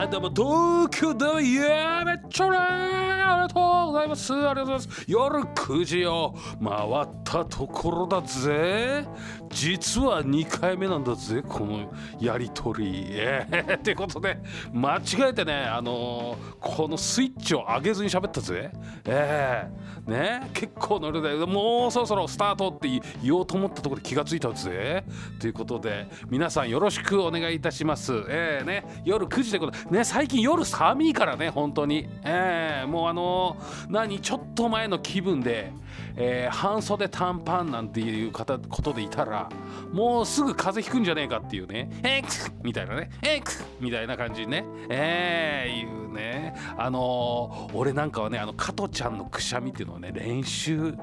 [0.00, 4.32] あどうも東京だいやめっちゃらありがとうございます。
[4.32, 5.04] ありがとうございます。
[5.06, 6.34] 夜9時を
[6.64, 9.06] 回ったところだぜ。
[9.50, 13.06] 実は2回目なんだぜこのやりとり。
[13.10, 14.38] えー、ってことで
[14.72, 18.72] 間違えてねあのー、このスイッチを上げずに喋ったぜ。
[19.04, 22.88] えー、ね結構の量でもうそろそろスタートって
[23.22, 25.04] 言おうと思ったところで気がついたぜ。
[25.38, 28.12] ということで皆さんよろしくお願いいたします。
[28.28, 32.08] えー、ね夜9時でことね最近夜寒いからね本当に。
[32.24, 35.72] えー、もうあのー、何ちょっと前の気分で、
[36.16, 39.50] えー、半袖短パンなんていう方ことでいたら
[39.92, 41.90] もうすぐ風邪ひくんじゃねえかっていうね。
[42.02, 43.10] えー、みたいなね。
[43.20, 44.64] えー、みたいな感じにね。
[44.88, 46.54] えー、いうね。
[46.78, 50.94] あのー、俺なんかはねあの加トちゃんのくしゃみっていうのはね練習。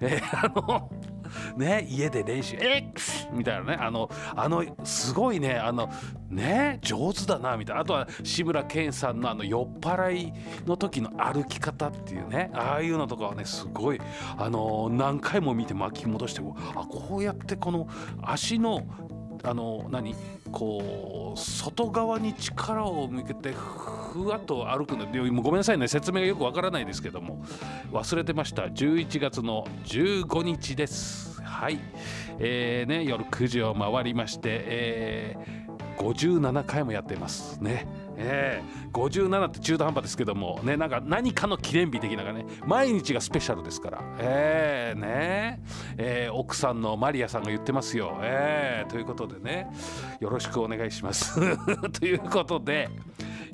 [0.00, 0.90] えー、あの
[1.56, 2.84] ね家で練習えっ、
[3.32, 5.88] みたいなねあのあのすごいねあの
[6.30, 7.82] ね上手だなみたいな。
[7.82, 10.32] あとは志村けんさんのあの酔っ払い
[10.66, 14.00] の時の歩き方っていうねああいうのとかはねすごい
[14.36, 16.40] あの何回も見て巻き戻して
[16.74, 17.88] あこうやってこの
[18.22, 18.82] 足の
[19.46, 20.14] あの何？
[20.50, 23.52] こう外側に力を向けて
[24.12, 27.44] ふわっと歩くのでごめんなさいね説明がよくわからないですけども。
[27.92, 28.64] 忘れてました。
[28.64, 31.40] 11月の15日です。
[31.42, 31.78] はい。
[32.38, 37.62] えーね、夜9時を回りまして、えー、57回もやっています。
[37.62, 37.86] ね。
[38.16, 44.02] えー、57って中途半端ですけどもねなんか何かの記念日的なね毎日がスペシャルですから。
[44.18, 45.62] えー、ね。
[45.98, 48.18] えー、奥さんのマリアさんが言ってますよ。
[48.22, 49.68] えー、ということでね
[50.20, 51.38] よろしくお願いします。
[51.98, 52.88] ということで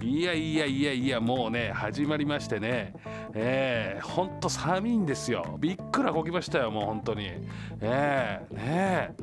[0.03, 2.93] いやいやいやいやもうね始まりましてね。
[3.35, 5.57] えー、ほんと寒いんですよ。
[5.61, 7.31] びっくらこきましたよもう本当に。
[7.81, 9.15] えー、ねえ。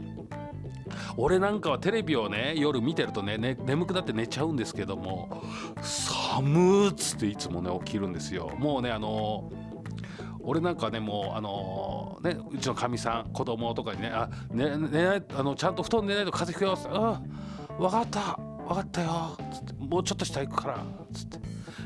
[1.17, 5.44] 俺なんかはテレビをね夜見てるとねね眠くなって寝ちゃうんですけども
[5.81, 8.52] 寒っつっていつもね起きるんですよ。
[8.58, 9.52] もうねあの
[10.39, 18.48] 俺なんかねもうあのー、ねうちのかみさん子供とかにねあねねあのちゃんと布団寝ないと風邪ひくよっってうん分かった。
[18.69, 19.37] 分かったよ。
[19.52, 20.83] つってもうちょっと下行くから。
[21.11, 21.39] つって。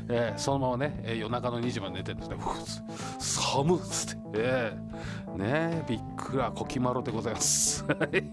[0.08, 2.36] えー、そのままね、えー、夜中の2時まで寝てるんですね。
[3.18, 3.80] 寒っ。
[3.80, 7.86] つって、えー、ねびっくらこきまろでございます。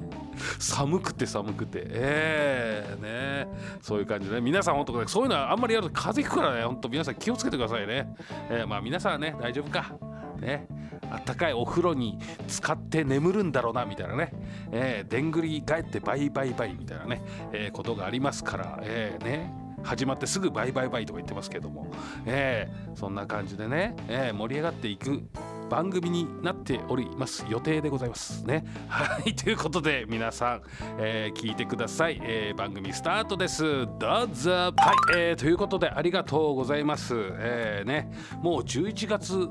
[0.60, 3.48] 寒くて寒くて、えー、ね
[3.82, 8.14] そういう感じでね、皆さん本当そういうのはあんまりやると風邪ひくからね、本当皆さん気をつけてくださいね。
[8.50, 9.94] えー、まあ皆さんはね、大丈夫か。
[10.42, 10.68] ね、
[11.12, 12.18] あったかいお風呂に
[12.48, 14.34] 使って眠るんだろうなみたいなね、
[14.72, 19.62] えー、でんぐり返ってバイバイバイみたいなね、えー、ことがありますから、えー、ね。
[19.84, 21.88] 始まってすぐバイバイバイとか言ってますけども、
[22.26, 25.24] えー、そんな感じでね、えー、盛り上がっていく
[25.72, 28.46] 番組になっております予定でございます。
[28.46, 28.66] ね。
[28.90, 30.62] はいということで皆さん、
[31.00, 33.64] えー、聞いてください、えー、番組スタートです。
[33.98, 34.52] どうぞ。
[34.52, 34.74] は
[35.14, 38.12] い、えー、ということでありがとうございます、えー、ね。
[38.42, 39.50] もう11月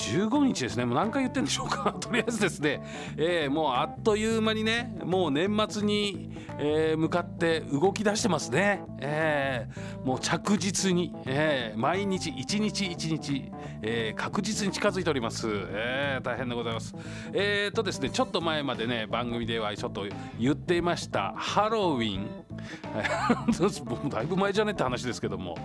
[0.00, 0.86] 15日ですね。
[0.86, 1.94] もう何回言ってんでしょうか。
[2.00, 2.82] とりあえずですね、
[3.16, 13.52] えー、もうあっという間にねもう年末に、えー、向かって動き出してますね、えー、もう着実に、えー、毎日一日一日、
[13.82, 16.94] えー、確実に近づいております、えー、大変でございます。
[17.32, 20.06] えー、とですねちょっと前までね番組ではちょっと
[20.38, 22.26] 言っていましたハロウィン。
[23.86, 25.56] もうだいぶ前じゃねって話ですけども。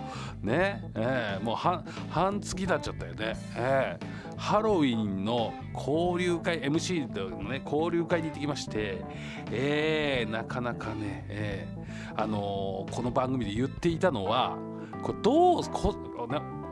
[0.42, 0.90] ね。
[0.94, 9.04] えー、もう半月経っちゃったよね、えー、ハロウィンの交流会 MC のね交流会に行ってきまして
[9.50, 14.58] えー、なかなかね、えー、あのー、この番組で言っていたのは
[15.02, 15.94] こうどうこ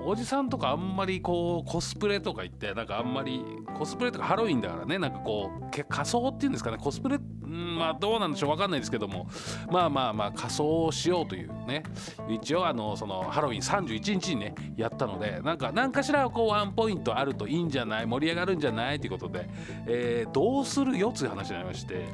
[0.07, 3.43] おじさんとかあんまりこうコスプレとか言ってなんかあんまり
[3.75, 7.19] コスプレとかハロウィンだからねなんかこう仮装っていうんですかねコスプレ
[7.55, 9.29] まあどうなんでしょう分かんないですけども。
[9.71, 11.83] まあまあまあ仮装をしようというね。
[12.29, 19.01] 一応あのそのハロウィン31日にねやったのでなんか何かしらこうワンポイントあるといいんじゃない盛り上がるんじゃない？
[19.01, 19.49] ということで、
[19.87, 22.05] えー、どうするよという話になりまして、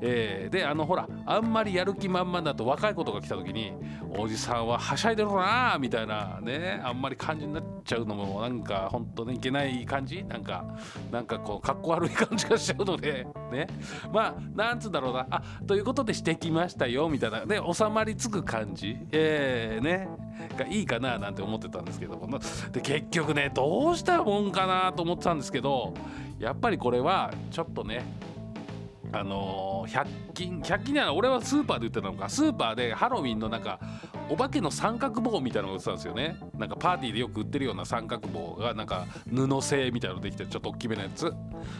[0.00, 3.72] えー、であのほらあんまりやる気満々だと若い子とか来た時に
[4.16, 10.24] おじさんははしゃいでるなみたいなねあんまり感じになっちゃうのもなんか本当ねいけない感じ？
[10.24, 10.64] なんか
[11.12, 13.26] なんかこうかっこ悪い感じがしちゃうので。
[13.52, 13.66] ね。
[14.12, 15.26] まあなんつうんだろうな。
[15.30, 17.46] あということでしてきましたよみたいな。
[17.46, 18.96] で収まりつく感じ？
[19.12, 20.08] えー、ね。
[20.58, 22.38] がいいかななんて思ってたんですけども。
[22.72, 25.94] で結局ねどうしたもんかなと思ってたんですけど
[26.38, 28.04] やっぱりこれはちょっとね
[29.12, 32.28] あのー、100均100均には俺はスーパーで売ってたのか。
[32.28, 33.78] スーパーでハロウィンのなんか
[34.28, 36.36] お化けの三角棒みたいなのが売ってたんですよね。
[36.56, 41.24] なんかパーティーでよく売ってるような三角棒がなんか布製みたいなのできてちょっと大きめのやつ。
[41.24, 41.36] だか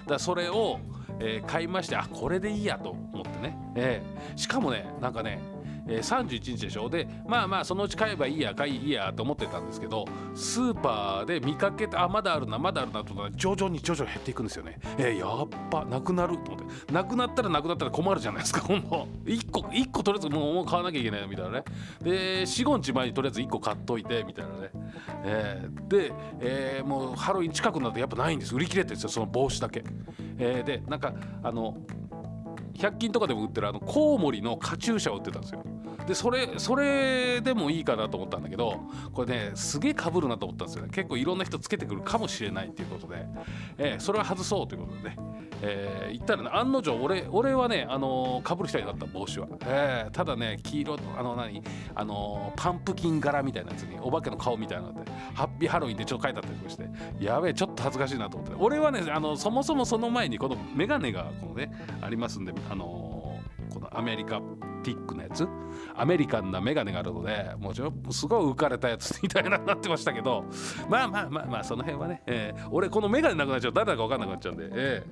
[0.09, 0.79] らそれを、
[1.21, 5.41] えー、買いましてあこれでいいやと思ってね、えー、しかもねなんかね
[5.89, 6.89] えー、31日でしょ？
[6.89, 10.05] でまあまあそのうち買えばいいや買いいいやと思ってたんですけど
[10.35, 14.79] スーパーで見かけてあまだあるなまだあるなと徐々に徐々に減っていくんですよね。
[14.99, 16.93] えー、やっぱなくなると思って。
[16.93, 18.63] なくなったらなくなったら困るじゃないですか。
[18.63, 21.65] 今度1個1個とりあえずもう買わなきゃいけないみたいなね。
[22.03, 24.71] で45日前にとりあえず1個買っといてみたいなね、
[25.25, 28.55] えー、で、えー、もうハロウィン近くなってやっぱないんです。
[28.55, 29.85] 売り切れてるんですよその帽子だけ、
[30.39, 31.77] えー、でなんかあの
[32.75, 35.63] 100均とかでも売ってるあのコウモリのカチューシャを売ってたんですよ。
[36.07, 38.79] でそれそれでもいいかなと思ったんだけど
[39.13, 40.91] これねすげえかぶるなと思ったんですよね。
[40.93, 43.27] 結構いろんな人つけてくるかもしれないっていうことで、
[43.79, 45.17] えー、それは外そうということでね、
[45.63, 51.63] えー、言ったらね案の定俺俺はねあのー、かぶる人になった帽子は、えー、ただね黄色あの何？
[51.95, 56.85] あのー、パンプキン柄みたいなやつにお化けの顔みたいなのでハッピーハロウィンってちょっと書いてあったりとして。
[57.19, 58.57] やべえちょっと恥ずかしいなと思って。
[58.59, 61.73] 俺はねあのそもそもその前にこの眼鏡がこのね
[62.03, 63.39] ありますんであの、
[63.73, 64.41] このアメリカ
[64.83, 65.49] ティックなやつ？
[65.97, 70.45] アメリカンなメガネがあるのでもちろんすごい浮かれたやつみたいななってましたけど
[70.89, 75.03] まあまあまあまあその辺はね、えー、俺このメガネなくなっちゃう誰だか分かんなくなっちゃうんで、え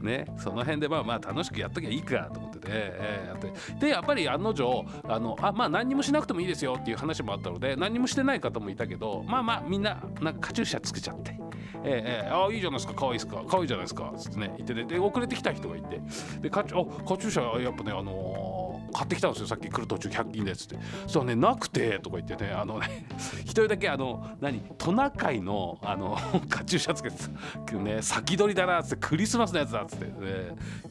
[0.00, 0.26] ー、ね。
[0.36, 3.80] その辺でまあまあ楽しくやっときゃいいかと思ってて、えー、やって。
[3.80, 11.43] でやっぱり案の定あのあまあ何にもしなくてもいいですよっていう話もあったので何にもしてない方もいたけどまあまあみんななんかカチューシャつけちゃって。
[11.84, 12.94] えー、えー、あいいじゃないですか。
[12.94, 13.42] 可愛いですか。
[13.48, 14.12] 可愛いじゃないですか。
[14.16, 16.00] つってね言っててで遅れてきた人がいて。
[16.40, 18.53] でカチュあカチューシャやっぱねあのー
[18.94, 19.46] 買ってきたんですよ。
[19.48, 23.06] さっき来る途中100均でっつってそしたらねなくてとか言ってねあのね
[23.42, 26.16] 一人だけあの何トナカイのあの
[26.48, 30.12] カチューシャつけてね先取りだなっつってクリスマスのやつだっつって、ね、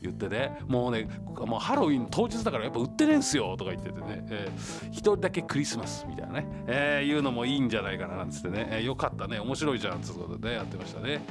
[0.01, 0.57] 言ってね。
[0.67, 9.39] もうねもうハロウィン当日だからやっぱ売ってねえんすよとか言っててね、えー、一人だけクリスマスみたいなね、えー、いうのもいいんじゃないかななんつってね、えー、よかったね。
[9.39, 11.21] 面白いじゃんつうことでねやってましたね、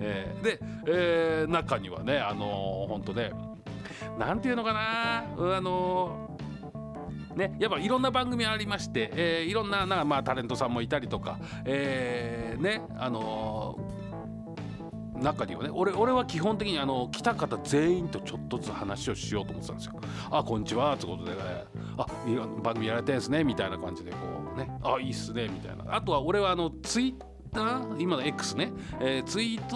[0.00, 3.32] えー、で、えー、中にはねあのー、ほんとね
[4.18, 5.18] 何て言うのかな
[5.56, 6.36] あの
[7.36, 19.94] ね、やっぱいろんな番組ありまして、えー、いろんななまあタレントさんもいたりとか、えー、ねあのー、中にはね俺俺は基本的にあの来た方全員とちょっとずつ話をしようと思ってたんですよ。
[20.30, 21.38] あこんにちはってことで、ね、
[21.96, 22.06] あ
[22.62, 24.18] 番組やられてんですねみたいな感じでこ
[24.54, 29.66] うねあいいっすねみたいなあとは俺はあのツイッター今の X ね、えー、ツイー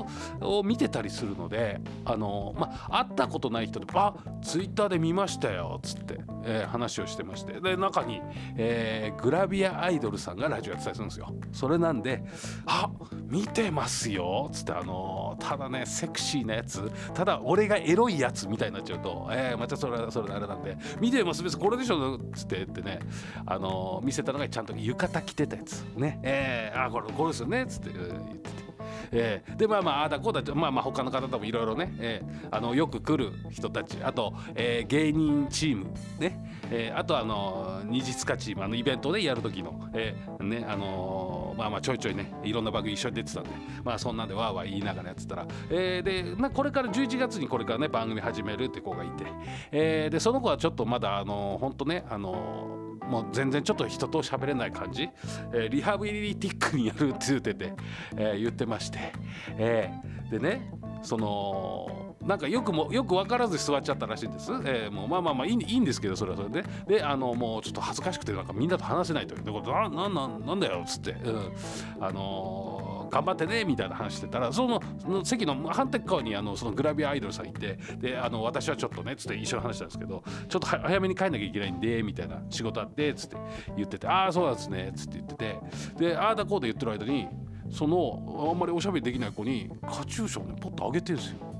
[0.41, 7.61] トを見てたりするのであのまあ会ったことない人で「あツイッターで見ましたよ」っつって、えー、話をしてまして。
[7.61, 8.23] で中に、
[8.57, 11.35] えー、グラビアアイドルさんがラジオやってたりするんですよ。
[11.53, 12.25] それなんで
[12.67, 12.91] 「あ
[13.29, 16.91] 見てますよ」っつってあのただねセクシーなやつ。
[17.13, 21.61] ただ俺がエロいやつみたいになっちゃうと、えー、またそれはそれあれなんで「見てます別に。
[21.61, 23.01] これでしょ」っつってってね。
[23.45, 25.83] あの見せたのがちゃんと浴衣着てたやつ。
[25.97, 26.21] ね。
[26.23, 27.63] えー、あこれこれですよね。
[27.63, 28.66] っつって言ってて。
[29.13, 33.99] えー、でまあまあああだこうだまあまあ他の方ともいろいろね、えー、あのよく来る人たち。
[34.03, 35.87] あと、えー、芸人チーム
[36.19, 36.39] ね、
[36.71, 38.65] えー、あとあの二次かチーム。
[38.65, 43.51] あのイベントでやる時の、えー、ねあのー、まあまあちょいちょいねいろんな番組一緒に出てたんで。
[43.85, 49.25] まあそんなんでわーわー言いながらやってたら、えー、で、まあ、これから11月にこれからね番組始めるって子がいて、
[49.71, 55.09] えー、でその子はちょっとまだあのー、ほんとねあのーもう全然ちょっと人と喋れない感じ、
[55.53, 57.73] えー、リハビリティックにやるって言ってて、
[58.17, 59.13] えー、言ってまして、
[59.59, 60.71] えー、でね
[61.03, 66.65] そのなんかよくもよく分からず座っちゃったらしいんです、えー、もうまあまあまあいいいいんですけどそれはそれで。
[66.87, 71.53] であのもうちょっと恥ずかしくてなんかみんなと話せないということななななんだよっつって、うん、
[72.01, 74.81] あのー頑張ってねみたいな話してたらその
[75.25, 83.37] 席の反対側にあのそのグラビアアイドルさんいてであの私はちょっとねつって一緒に話したんですけどちょっと早めに帰んなきゃいけないんでみたいな仕事あってつって
[83.77, 85.59] 言っててああそうなんですねつって言ってて
[85.99, 87.29] でああだこうで言ってる間に
[87.71, 91.56] そのあんまりおしゃべりできない子にカチューシャをねポッと上げてるんですよ。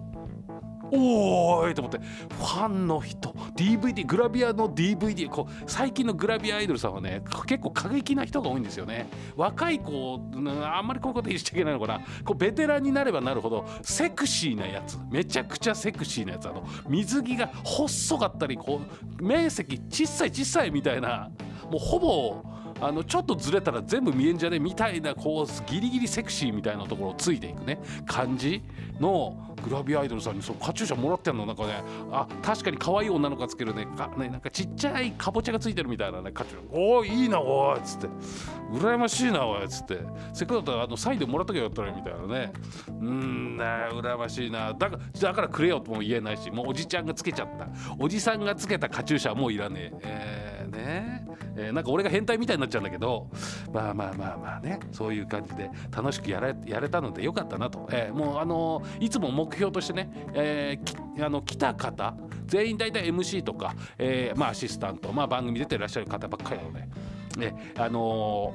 [0.93, 9.09] おーいと思ってファンの人 DVD グラビアの DVD こう最近のグラビアアイドルさんはね結構過激な人が多いんですよね。
[9.37, 12.01] 若い子あんまりこういうこと言っちゃいけないのかな。
[12.25, 18.81] こうベテランになればなるほどセクシーなやつめちゃくちゃセクシーなやつあの水着が細かったりこ
[19.19, 21.31] う面積小さい小さいみたいな
[21.71, 22.43] もうほぼ
[22.79, 24.59] あのちょっとずれたら全部見えんじゃね？
[24.59, 27.81] みたいなこうギリギリセクシーみたいなところをついていくね。
[28.07, 28.63] 感じ
[29.01, 31.83] のグラビアアイドルさんにそうカチューシャもらってんのなんかね。
[32.13, 33.87] あ確かに可愛い女の子がつけるね。
[33.97, 36.79] かねなんかちっちゃいかぼちゃがついてるみたいなねカチューシャ。
[36.79, 38.09] おおいいなおいっつって。
[38.73, 40.01] 羨ましいなおいっつって。
[40.33, 42.53] せっかくだったらあのサインでもらっとけよったらみたいなね。
[42.89, 44.73] うんね羨ましいな。
[44.75, 47.69] だかだからくれよとも言えないしもうおじちゃんがつけちゃった。
[47.99, 50.67] おじさんがつけたカチューシャはもういらねえ。
[50.67, 50.87] えー、ね。
[50.87, 53.29] ね、えー、なんか俺が変態みたいになっちゃうんだけど
[53.73, 54.79] まあまあまあまあね。
[54.93, 62.15] そういう感じで楽しくやれやれたのでよかったなと、えー、もうあのいつも目標としてね、えー、あの来た方
[62.47, 68.55] 全員大体 MC とか、えーまあ、アシスタント、まあ、番組出てらっしゃる方ばっかりなので、ねあの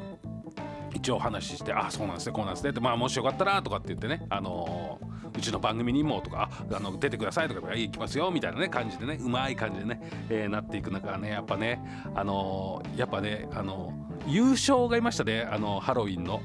[0.92, 11.82] ー、一応お話しして「あそうなんですねこうなんですね」って「まあもしよかったら」とかって言ってね、あのー、うちの番組にもとかあの出てくださいとか行きますよみたいなね感じでねうまい感じでね、えー、なっていく中ねやっぱね
[12.16, 13.94] あの、やっぱねあの、
[14.28, 16.42] 優勝がいましたねあのハロウィンの。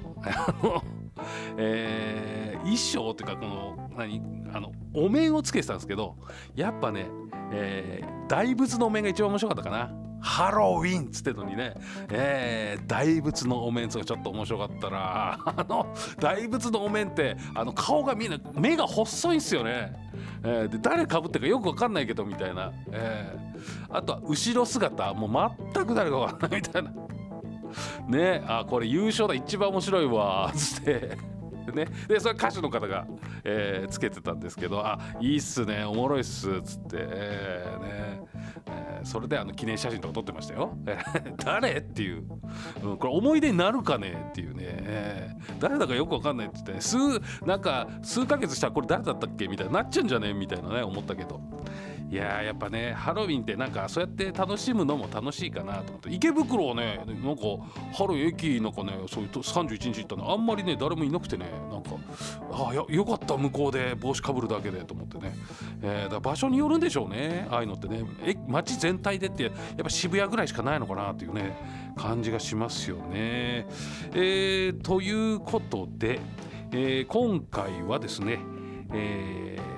[1.57, 4.21] えー、衣装というかこの何
[4.53, 6.17] あのお面をつけてたんですけど
[6.55, 7.07] やっぱね、
[7.53, 10.07] えー、大仏のお面が一番面白かったかな。
[10.19, 11.75] ハロウィンっつってのにね、
[12.11, 19.93] えー、大仏のお面とかちょっと面白かったらあの大仏のお面ってあの顔がみんない目が細いんすよね、
[20.43, 26.93] えー、で誰かぶってるかよく分かんないけどみたいな、えー、あとは後ろ姿もう全く誰か分かんないみたいな。
[28.09, 31.36] ねあこれ優勝だ一番面白いわつって。
[31.73, 33.07] ね、でそれ歌手の方が、
[33.45, 38.21] えー、つけてたんですけど「あいいっすねおもろいっす」っつって、えーね
[38.67, 40.77] えー、それであの記念写真とか撮ってましたよ。
[41.45, 42.25] 誰っていう、
[42.83, 46.97] うん、これ思い出になるかねっていうね、えー、誰だかよく分かんないって言って、数
[47.45, 51.41] なんか数ヶ月したらこれ誰だったっけみたいになっちゃうんじゃねみたいなね思ったけど。
[52.09, 56.13] いややっぱねハロウィンってなんかそうやって楽しむのも楽しいかなと思って。
[56.13, 57.43] 池袋はねなんか
[57.93, 60.31] ハロウィン駅なんかねそういう31日行ったの。
[60.31, 61.91] あんまりね誰もいなくてねなんか
[62.53, 65.35] ああよかった向こうで帽子かぶるだけでと思ってね、
[65.83, 68.05] えー、だ場所によるんでしょうねああいうのってね。
[68.25, 71.57] え街全体でってやっぱ渋谷ぐらいしかないのかなっていうね
[71.97, 73.67] 感じがしますよね。
[74.15, 76.21] えー、ということで、
[76.71, 78.39] えー、今回はですね、
[78.93, 79.76] えー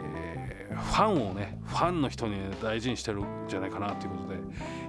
[0.79, 4.39] ファンをねファンの人に、大事にしてるんじゃないかなということで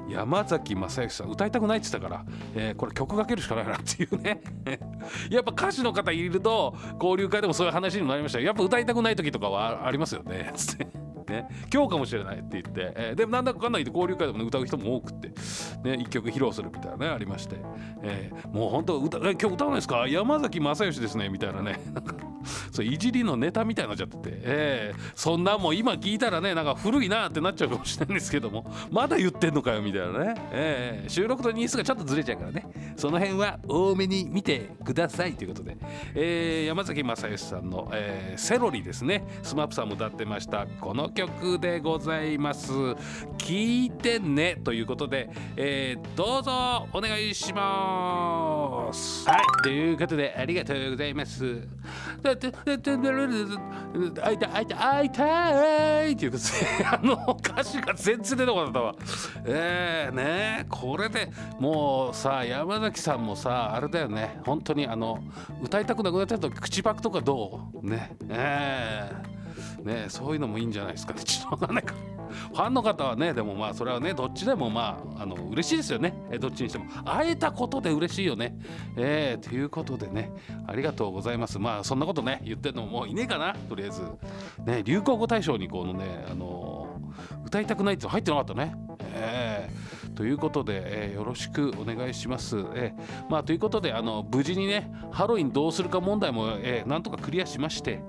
[0.10, 4.42] 山崎正義さん歌いたくないって言ってたから、えー、これ曲かけるしかないなっていうね。
[5.30, 10.52] やっぱ歌手の方いると交流会でもそういう話にもなりましたやっぱ歌いたくない時とかはありますよね。
[10.56, 11.09] つって。
[11.30, 15.30] ね、今日かもしれないって言って、えー、でもなんだかかんないで交流会でも、ね、歌う人も多くって、
[15.84, 17.58] ね、一曲披露するみたいなねありまして、
[18.04, 20.08] えー、もう本当歌今日歌わないですか？
[20.08, 21.80] 山崎正義ですねみたいなね。
[22.72, 28.66] そういじりのネタみたいになっちゃってて、えー、そんなもん今聞いたらねなんか古いなってなっちゃうかもしれないんですけども。
[28.92, 32.66] まだ言ってんのかよみたいなね、えー、収録とニュースがちょっとずれちゃうからね。
[32.96, 35.78] その辺は多めに見てくださいということで、
[36.16, 39.26] えー、山崎正義さんの、えー、セロリですね。
[39.44, 40.66] スマップさんも歌ってました。
[40.80, 41.19] この曲。
[41.60, 42.72] でございます。
[43.38, 44.60] 聞いてね。
[44.64, 49.28] ということで、えー、どうぞお願いします。
[49.28, 49.42] はい。
[49.64, 51.68] ということでありがとうございます。
[52.24, 52.38] 会い
[54.38, 56.34] たい会いたい会いたいっていう
[56.86, 58.96] あの歌詞が全然出てこなかったわ
[59.46, 65.24] えー、ねこれでもうさ山崎さんもさあれだよね本当にあの
[65.62, 71.94] 歌いたくなくなっちゃうと口パクとかどうねえー、ねそういうのもいいんじゃないですかねちょっとわかんないか。
[72.30, 76.86] ファンの方はねでもまあそれはねどっちでもまああの嬉しいですよね、えどっちにしても。
[77.06, 78.58] 会えたことで嬉しいよね。
[78.96, 80.32] えー、ということでね。
[80.68, 81.60] ありがとうございます。
[81.60, 83.54] まあそんなことね言ってるのももういねえかな。
[83.68, 84.02] とりあえず。
[84.66, 86.88] ね流行語大賞にこのねあの、
[87.46, 88.76] 歌いたくないって入ってなかったね。
[89.14, 92.58] えー、ということで、えー、よろしくお願いします。
[92.76, 98.02] えー、まあ、ということであの無事にねハロウィンどうするか問題も、えー、なんとかクリアしまして、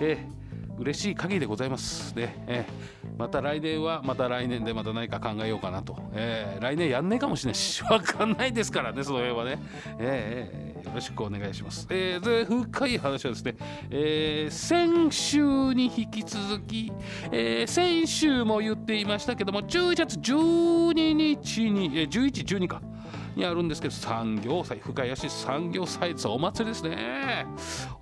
[0.00, 0.40] えー、
[0.80, 2.14] 嬉しい限りでございます。
[2.14, 7.82] で、えーまた来年はまた来年でまた何か考えようかなと、えー、来年やんねえかもしれないし。
[7.86, 9.62] 分かんないですからねその辺はね、
[9.98, 13.56] えー、よろしくお願いします、えー、で深い話はですね、
[13.90, 16.90] えー、先週に引き続き、
[17.30, 22.80] えー、先週も言っていましたけども11月12日に、えー、11、12か。
[23.36, 27.46] にあるんですけど産業祭深谷市産業祭お祭りですね。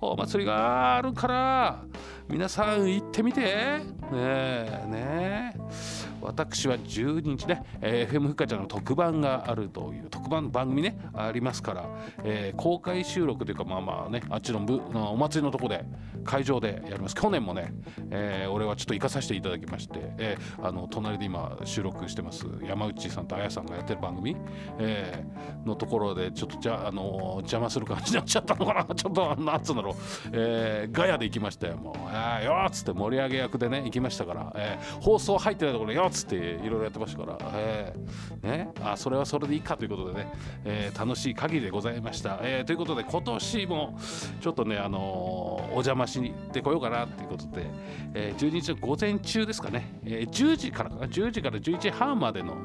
[0.01, 1.83] お祭りがあるから
[2.27, 3.41] 皆さん行ってみて。
[3.41, 6.08] ねえねえ。
[6.21, 11.89] 私は12日ね、えー、FM ふかちゃんの特番があるという特番番組ねありますから、
[12.23, 15.85] えー、公開収録というかまあまあねあっちの部お祭りのとこで
[16.23, 17.15] 会場でやります。
[17.15, 17.73] 去年もね、
[18.11, 24.35] えー、俺はちょっと行かさせていただきまして、えー、あの隣で今収録してます山内さんとあやさんがやってる番組、
[24.77, 29.95] えー、のところでちょっとじゃあの邪魔する感じになっちゃったのかな ちょっとなんつうんだろう、
[30.31, 40.33] えー、ガヤで行きましたよもう「あよっつって盛り上げ役でね行きましたから、えー、放送入ってないところで「よつっていろいろやってましたから、えーね、あそれはそれでいいかということでね、
[40.65, 42.39] えー、楽しい限りでございました。
[42.41, 43.99] えー、ということで今年も
[44.41, 47.65] ちょっとね、あのー、お邪魔しに行ってこようかなということで、
[48.13, 51.05] えー、12日の午前中ですかね、えー、10時からかな。
[51.07, 52.55] 10時から11時半までの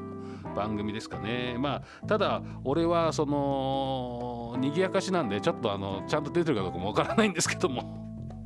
[0.55, 1.55] 番組ですかね。
[1.59, 8.03] まあただ俺はその賑やかしなんでちょっとあのちゃんと出てるかどうかもわからないんですけども。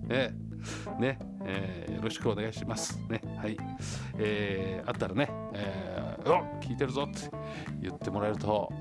[0.10, 2.98] ええねえーよろしくお願いします。
[3.10, 3.22] ね。
[3.40, 3.58] はい。
[4.18, 7.30] えーあったらね、えー、お聞いてるぞって
[7.82, 8.72] 言ってもらえると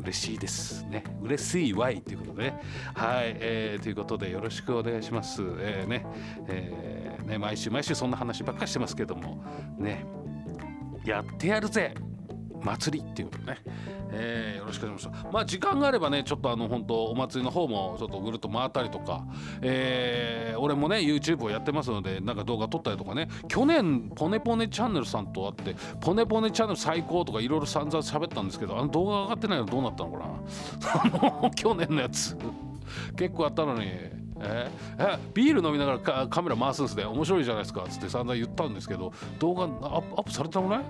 [0.00, 1.04] 嬉しいですね。
[1.22, 2.60] 嬉しいわいということでね。
[2.94, 5.42] はい、えーということでよろしくお願いします。
[5.42, 6.04] えーね,、
[6.48, 9.42] えーね毎週毎週そんな話ばっかしてますけども
[9.78, 10.04] ね。
[11.04, 11.94] やってやるぜ。
[12.64, 13.58] 祭りっていうことね、
[14.10, 15.26] えーよろしくお願いします。
[15.30, 19.26] まあ時間があればねちょっとあの本当お祭りの方もちょっとぐるっと回ったりとか、
[19.60, 23.28] えー俺もね YouTube をやってますのでなんか動画撮ったりとかね。
[23.48, 30.24] 去年ポネポネチャンネルさんと会ってポネポネチャンネル最高とかいろいろ散々喋ったんですけどあの動画上がってないのどうなったのかな。
[30.24, 32.36] あの去年のやつ。
[33.16, 33.82] 結構あったのに
[34.40, 37.04] えーえビール飲みながらカカメラ回すんですね。
[37.04, 37.84] 面白いじゃないですか。
[37.88, 40.80] つって散々言ったんですけど動画アップアップされてたのね、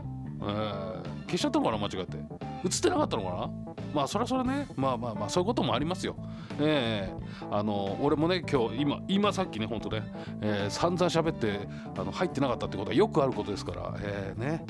[0.46, 2.16] え消しちゃったのかな間違って。
[2.64, 3.50] 映ってなかったのかな？
[3.94, 4.66] まあそれはそれね。
[4.76, 6.16] まあまあまあそういうこともありますよ。
[6.60, 10.02] ええあの俺もね今日今今さっきねほんとね、
[10.40, 14.64] えー散々喋ってあの入ってなかったってことはよくあることですからえーね。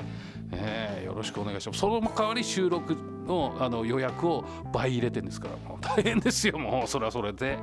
[0.51, 1.79] えーよろしくお願いします。
[1.79, 5.69] その代わり収録のあの予約を倍入れてんですから。
[5.69, 6.57] もう大変ですよ。
[6.57, 7.57] もうそれはそれで。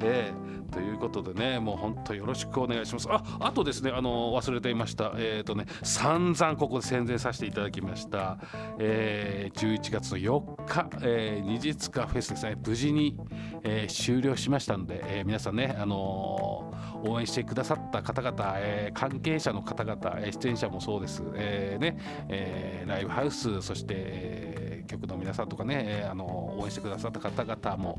[0.00, 3.08] えーということでねもう本当よろしくお願いします。
[3.10, 5.12] ああとですねあの忘れていました。
[5.16, 8.38] えっ、とね散々ここで宣伝させていただきました、
[8.78, 12.56] えー11月の4日、えー、二日フェスですね。
[12.64, 13.16] 無事に、
[13.64, 21.98] えー終了しましたので、えー皆さんねあのー応援してくださった方々、えー関係者の方々、えー出演者もそうです、えーね
[22.28, 24.47] えーライブハウスそして、えー
[24.88, 26.26] 局の皆さんとかね、えーあの
[26.58, 27.98] 応援してくださった方々も、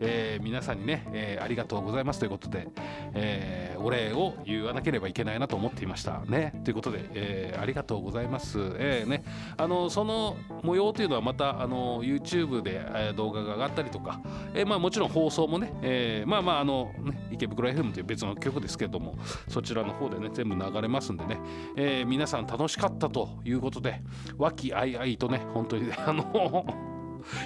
[0.00, 2.68] えー皆さんにね、えーありがとうございますということで、
[3.14, 6.20] えーお礼を言わなければいけないなと思っていました。
[6.26, 6.60] ね。
[6.64, 9.24] ということで、えーありがとうございます、えーね、
[9.56, 14.20] あのその模様というのはまたあの YouTube で、え動画が上がったりとか、
[14.54, 19.16] えーまあ、もちろん放送もね、えーまあまああのね池袋 FM という別の曲ですけども
[19.48, 21.38] そちらの方でね全部流れますんでね、
[21.76, 24.00] えー皆さん楽しかったということで
[24.36, 26.17] 和気あいあいとね本当にあの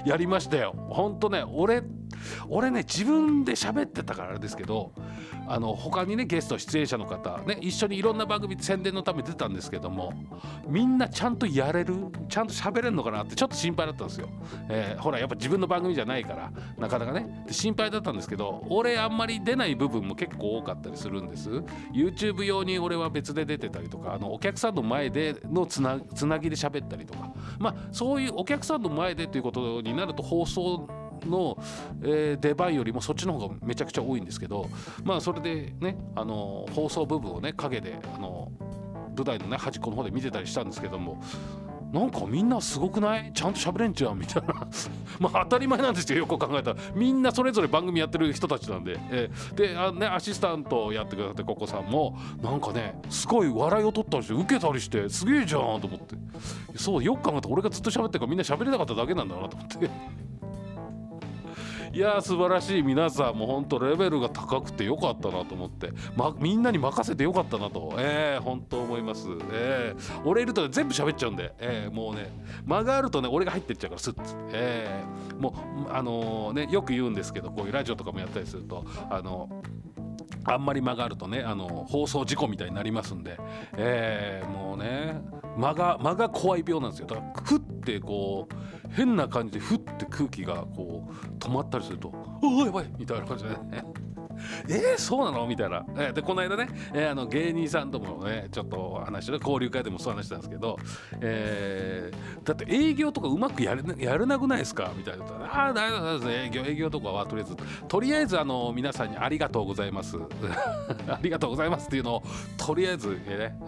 [0.05, 0.75] やりましたよ。
[0.91, 1.83] ほんとね俺
[2.49, 4.93] 俺ね自分で喋ってたからあれですけど
[5.49, 10.13] あの他にねゲスト出演者の方ね一緒にいろんな番組宣伝のために出たんですけども
[10.67, 11.95] みんなちゃんとやれる
[12.29, 14.29] ちゃんと喋れるのかなってちょっと心配だったんですよ、
[14.69, 17.45] えーほらやっぱ自分の番組じゃないからなかなかね。
[17.47, 21.51] で心配だったんですけど俺あんまり出ない部分も結構多かったりするんです。
[21.93, 27.33] YouTube 用に俺は別で出てたりとかあのお客さんの前でのつなつなぎで喋ったりとか。
[27.59, 30.89] まあそういうお客さんの前でということになると放送
[31.27, 31.57] の、
[32.03, 34.69] えー出番よりもそっちの方がめちゃくちゃ多いんですけど
[35.05, 38.51] まあそれでねあの放送部分をね陰であの
[39.17, 41.23] 舞台のね端っこの方で見てたりしたんですけども
[41.93, 43.31] なんかみんなすごくない？
[43.35, 44.55] ちゃんと喋れんじゃんみたいな。
[45.21, 46.77] まあ当たり前なんですよよく考えたら。
[46.95, 56.17] みんなそれぞれ番組やってる人たちなんで、えーであ、ね、アシスタントをやってくださってココさんもなんかねすごい笑いを取ったりして受けたりしてすげえじゃんと思って。
[56.77, 59.91] そうよく考えたら俺がずっと喋ってるからみんな喋れなかっただけなんだなと思って。
[61.93, 62.83] いや素晴らしい。
[62.83, 72.33] 皆さんも本当レベルが高くてよかったなと思って、ま、みんなに任せてよかったなと、えー、本当思います、えー、俺いるとね全部喋っちゃうんで、えー、もうね。
[72.65, 75.55] 間があるとね俺が入ってっちゃうからスッツ、えー、も
[75.87, 79.63] うあのねよく言うんですけどこういうラジオとかもやったりするとあの
[80.45, 83.39] あんまり間があるとねあの放送事故みたいになりますんで、
[83.77, 85.21] えーもうね。
[85.57, 87.07] 間が間が怖い病なんですよ。
[87.07, 88.55] だからふってこう
[88.93, 92.09] 変な感じでふって空気がこう止まったりすると
[92.43, 93.85] 「おおやばい!」みたいな感じでね。
[94.69, 95.47] えー、そうなの？
[95.47, 100.79] みたいな、えーでこの間ね、えーあの芸人さんともねちょっと話して交流会でもそう話したんですけど、
[101.21, 104.91] えーだって営業とかうまくやれやれなくないですか？
[104.97, 107.57] みたいな「ああ大丈夫です営業営業とかはとりあえず
[107.89, 110.17] とりあえずあの皆さんにありがとうございます。
[111.09, 112.23] ありがとうございますっていうのを
[112.57, 113.19] とりあえず、ね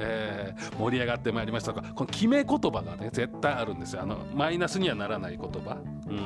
[0.01, 4.03] えー盛り上がってまいりましたがこの決め言葉がね絶対あるんですよ。
[4.03, 5.77] あのマイナスにはならない言葉、
[6.09, 6.17] うん。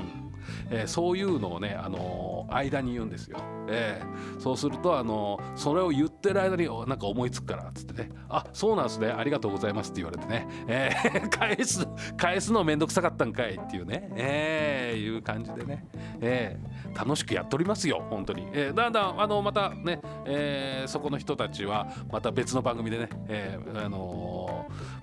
[0.71, 3.39] えーそういうのをね、あのー間に言うんですよ、
[3.69, 9.09] えーそうすると、あのーそれを言ってる間になんか思いつくからっつってね「あそうなんですね。
[9.09, 11.87] ありがとうございます」って言われてね、えー 返す
[12.17, 15.87] 返すのめんどくさかったんかいっていうね、えーいう感じでね、
[16.21, 24.38] えー楽しくやっておりますよ本当に、えーだんだんあのまたね、えーそこの人たちはまた別の番組でね、えーあのー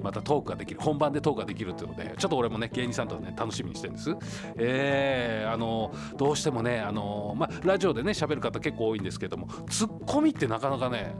[0.01, 4.15] またトークができる本番でトークができるっていうのでちょっと俺もね芸人さんとね楽しみにしてるんです。
[4.57, 11.15] えーあのどうしてもね、あのま、ラジオでね喋る方結構多いんですけどもツッコミってなかなかね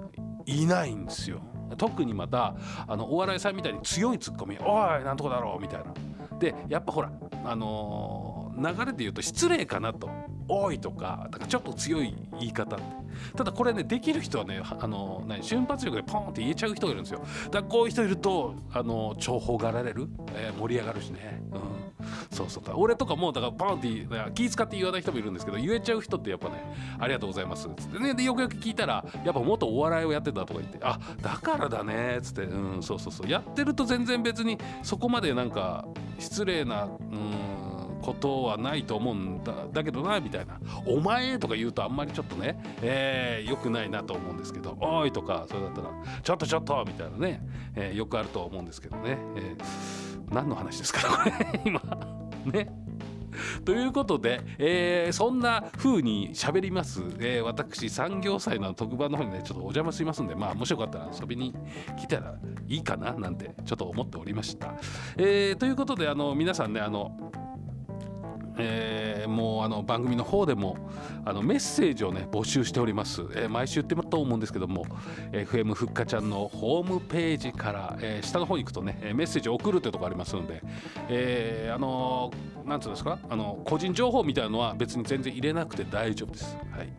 [0.45, 1.41] いないんですよ。
[1.77, 2.55] 特にまた
[2.87, 5.93] あのお笑いさんみたいに強いツッコミ「おいなんとかだろう」みたいな
[6.37, 7.11] でやっぱほら
[7.43, 10.09] あのー、流れで言うと失礼かなと
[10.47, 12.77] 「多い」とかだからちょっと強い言い方。
[13.35, 17.21] ただこれねできる人はねあの、何瞬発力でポンって言えちゃう人がいるんですよ。
[17.45, 21.41] だからこういう人いるとあの、重宝がられる、えー、盛り上がるしね。
[21.51, 21.61] うん。
[22.29, 22.63] そうそう。
[22.75, 23.87] 俺とかもだからバンって
[24.33, 26.55] 気使って言わない人もいるんですけど言えちゃう人ってやっぱね
[26.99, 27.67] ありがとうございます。
[27.67, 28.13] っつってね。
[28.13, 32.17] でよくよく聞いたらやっぱ元お笑いをやってたとか言ってあだからだね。
[32.17, 33.29] っつってうんそうそうそう。
[33.29, 35.85] やってると全然別にそこまでなんか
[36.19, 37.64] 失礼なうん
[38.05, 45.89] ことはないと思うんだだけどなみたいな「お前」とか言うとあんまりちょっとね、えー、よくないなと思うんですけど「おい」とかそれだったら
[46.21, 47.41] 「ちょっとちょっと」みたいなね、
[47.75, 51.61] えー、よくあると思うんですけどね、えー、何の話ですかこれ。
[51.65, 51.81] 今。
[52.45, 52.85] ね。
[53.65, 61.53] ということで、えー、そんな風に喋ります、えー、私産業祭の特番の方にねちょっとお邪魔しますんでまあもしよかったら遊びに
[61.97, 62.35] 来たら
[62.67, 64.75] いいかななんてちょっと思っておりました。
[65.17, 67.11] えー、ということであの皆さんねあの
[68.57, 70.77] えー、もうあの番組の方でも
[71.25, 74.85] あのメッセージをね募集しております、えー、毎週言ってもらったと思うんですけども
[75.31, 80.61] FM ふっかちゃんのホームページから、えー、下の方に行くとねメッセージを送るというところありますので、
[81.09, 82.31] えー、あの
[82.65, 83.19] なんつうんですか？
[83.29, 86.57] あの個人情報みたいなのは別に全然入れなくて大丈夫です。
[86.71, 86.89] はい、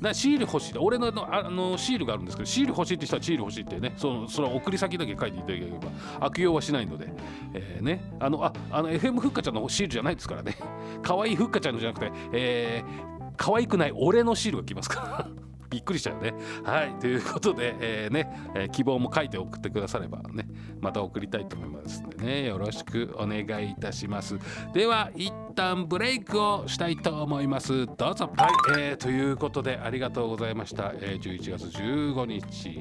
[0.00, 0.78] なシール欲しい。
[0.78, 7.08] 俺のあのシールがあるんですけどシール欲しいって人はシール欲しいってねそのその送り先だけ書いていただければ悪用はしないので、
[7.54, 8.02] えー、ね。
[8.20, 10.56] あのああの FM ふっかちゃんのシールじゃないですからね。
[11.04, 15.00] 可愛いふっかちゃんのじゃなくて、えー、可愛くない俺のシールが来ますか？
[15.00, 15.43] ら
[15.74, 16.32] びっくりしたよね。
[16.62, 20.46] はいということで、えー、ね、えー、希望も書いて送ってくださればね
[20.80, 24.38] また送りたいと思いますのでねよろしくお願いいたします。
[24.72, 27.86] では一旦ブレイクをしたいと思います。
[27.96, 28.32] どうぞ。
[28.36, 30.92] はい、えー、ということでありがとうございました。
[31.00, 32.80] えー、11月15日、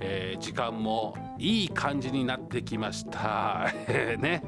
[0.00, 3.68] えー、時間もいい感じになってきました。
[3.86, 4.42] えー、ね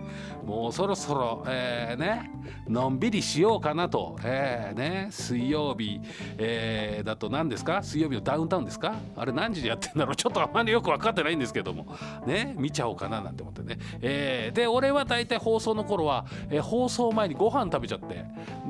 [0.45, 2.31] もうそろそろ、えー、ね
[2.69, 6.01] のんびりしようかなと、えー、ね水曜日、
[6.39, 7.83] えー、だと何ですか？
[7.85, 8.95] 水曜日のダウンタウンですか？
[9.17, 10.17] あれ何時でやってんだろう？
[10.17, 11.87] ちょっとあまりよく分かってないんですけども。
[12.27, 12.55] ね？
[12.59, 18.25] 見ちゃおうかななんて思ってね、えー、で俺は大体放送の頃は、えー、放送前にご飯食べちゃって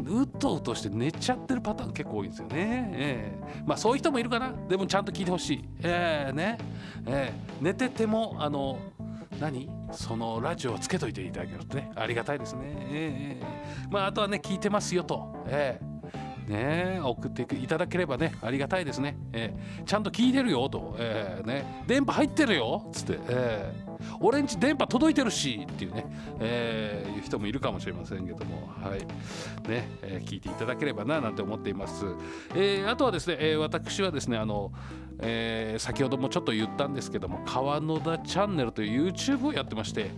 [0.06, 4.52] うとうとして寝ちゃってるパターン結構多いんですよね、えー、まあそういう人もいるかな。
[4.68, 5.64] でもちゃんと聞いてほしい。
[5.82, 6.58] えー、ね、
[7.06, 8.78] えー、寝ててもあの
[9.40, 9.70] 何？
[9.92, 11.92] そのラジオをつけといていただけるとね。
[11.94, 15.93] ありがたいですね、えー、まああとはね聞いてますよと、えー
[16.48, 26.06] ね送っていただければねありがたいですね、えー、ちゃんと聞いてるよと、えー、ね電波入ってるよっつって、えー、俺んち電波届いてるしっていうね、
[26.40, 28.66] えー、いう人もいるかもしれませんけども。
[28.82, 28.98] はい。
[29.68, 32.04] ね、え、聞いていただければななんて思っています、
[32.54, 34.72] え、あとはですね、え、私はですねあの
[35.20, 40.10] えー、先ほどもちょっと言ったんですけども川野田チャンネルという YouTube をやってまして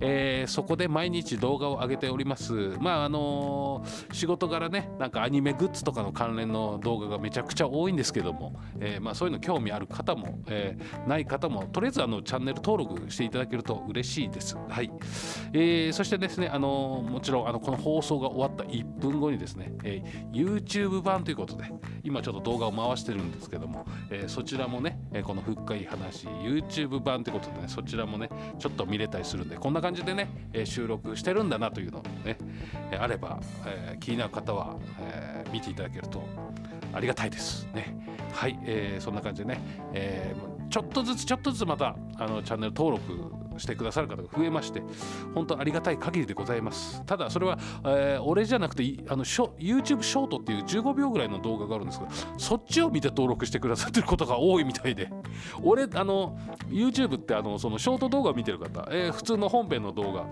[0.00, 2.52] えー、そこで毎日動画を上げております。
[2.80, 14.56] まああのー、仕事柄ねなんかアニメグッズとかの関連の動画がめちゃくちゃ多いんですけども、えー、まあそういうの興味ある方も、えない方もとりあえずあのチャンネル登録していただけると嬉しいです。
[14.68, 14.90] はい、
[15.52, 21.64] えそしてですねあのもちろんあのこの放送が終わった1分後にですね、え YouTube 版ということで
[22.02, 28.28] 今ちょっと動画を回してるんですけども、えそちらもねこの深い話 YouTube 版ということでねそちらもね
[28.58, 32.36] ちょっと見れたりするんでこんな感じでね、え収録してるんだなというのね、
[32.90, 36.24] えあれば、え気になる方は、え見ていただけると
[36.92, 37.96] ありがたいですね。
[38.32, 39.60] はい、えー、そんな感じでね、
[39.94, 44.82] えー、ちょっとずつちょっとずつまたあのチャンネル登録してくださる方が増えまして
[45.34, 47.04] 本当ありがたい限りでございます。
[47.06, 55.10] ただそれは、えー、俺じゃなくてあのショ YouTube ショートっていう15秒ぐらいの動画があるんですけどそっちを見て登録してくださってることが多いみたいで。
[55.62, 56.38] 俺あの
[56.68, 60.26] YouTube ってあのそのショート動画を見てる方、えー、普通の本編の動画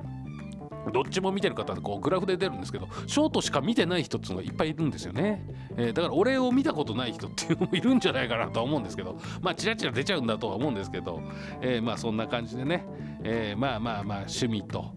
[0.93, 5.45] どっちも見てる方こうグラフで出るんですけどショートしか見てない人っていうのがいっぱいいるんですよね、
[5.77, 11.23] えー、だから俺を見たことない人っていうのもいるんじゃないかなとは思うんですけどまあチラチラ出ちゃうんだとは思うんですけど、
[11.61, 12.85] えー、まあそんな感じでね、
[13.23, 14.93] えー、まあまあまあ趣味と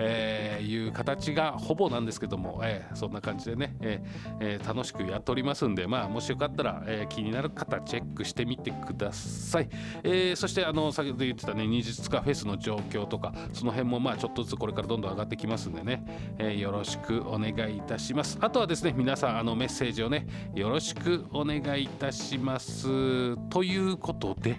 [0.00, 9.68] えー、いう形がほぼなんですけども、えー、そんな感じでね、えー、楽しくやっておりますんで、まあ、もしよかったら、えー、気になる方チェックしてみてください、
[10.02, 16.04] えー、そしてあの先ほど言ってたね二日フェスの状況とかその辺もまあちょっとずつこれからどんどん上がってきますんでね、
[16.38, 18.38] えー、よろしくお願いいたします。
[18.40, 23.36] あとはですね皆さんあのメッセージをねよろしくお願いいたします。
[23.48, 24.58] ということで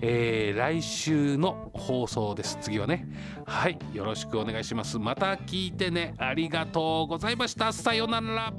[0.00, 2.58] えー、来週の放送です。
[2.60, 3.06] 次はね。
[3.46, 3.78] はい。
[3.92, 4.98] よろしくお願いします。
[4.98, 6.14] また聞いてね。
[6.18, 7.72] ありがとうございました。
[7.72, 8.52] さようなら。